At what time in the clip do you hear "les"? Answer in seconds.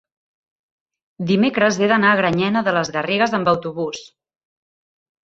2.79-2.91